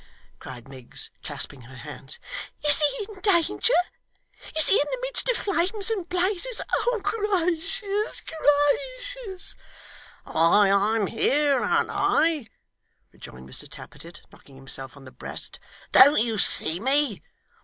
cried 0.39 0.67
Miggs, 0.67 1.11
clasping 1.21 1.61
her 1.61 1.75
hands. 1.75 2.17
'Is 2.67 2.81
he 2.81 3.03
in 3.03 3.11
any 3.11 3.21
danger? 3.21 3.73
Is 4.57 4.67
he 4.69 4.73
in 4.81 4.87
the 4.89 4.97
midst 5.03 5.29
of 5.29 5.37
flames 5.37 5.91
and 5.91 6.09
blazes! 6.09 6.59
Oh 6.73 7.01
gracious, 7.03 8.21
gracious!' 9.15 9.55
'Why 10.23 10.71
I'm 10.71 11.05
here, 11.05 11.59
an't 11.63 11.91
I?' 11.91 12.47
rejoined 13.11 13.47
Mr 13.47 13.69
Tappertit, 13.69 14.23
knocking 14.31 14.55
himself 14.55 14.97
on 14.97 15.05
the 15.05 15.11
breast. 15.11 15.59
'Don't 15.93 16.19
you 16.19 16.39
see 16.39 16.79
me? 16.79 17.21